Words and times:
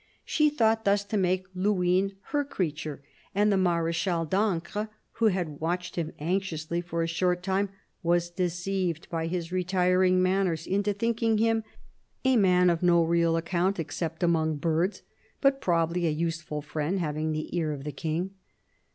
She 0.25 0.49
thought 0.49 0.83
thus 0.83 1.03
to 1.05 1.15
make 1.15 1.45
Luynes 1.53 2.13
her 2.31 2.43
creature; 2.43 3.03
and 3.35 3.51
the 3.51 3.55
Marechal 3.55 4.25
d'Ancre, 4.25 4.89
who 5.19 5.27
had 5.27 5.59
watched 5.61 5.95
him 5.95 6.11
anxiously 6.17 6.81
for 6.81 7.03
a 7.03 7.07
short 7.07 7.43
time, 7.43 7.69
was 8.01 8.31
deceived 8.31 9.07
by 9.11 9.27
his 9.27 9.51
retiring 9.51 10.19
manners 10.19 10.65
into 10.65 10.93
thinking 10.93 11.37
him 11.37 11.63
a 12.25 12.35
man 12.35 12.71
of 12.71 12.81
no 12.81 13.03
real 13.03 13.37
account 13.37 13.79
except 13.79 14.23
among 14.23 14.55
birds, 14.57 15.03
but 15.39 15.61
probably 15.61 16.07
a 16.07 16.09
useful 16.09 16.63
friend, 16.63 16.99
having 16.99 17.31
the 17.31 17.55
ear 17.55 17.71
of 17.71 17.83
the 17.83 17.91
King. 17.91 18.31